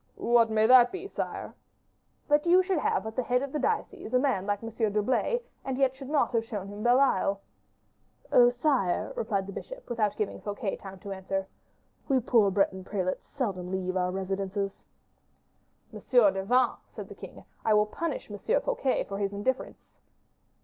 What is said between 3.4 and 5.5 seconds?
of the diocese a man like M. d'Herblay,